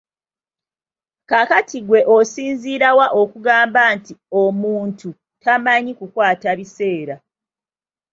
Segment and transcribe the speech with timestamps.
[1.29, 5.09] Kaakati ggwe osinziira wa okugamba nti omuntu
[5.43, 7.15] tamanyi kukwata biseera?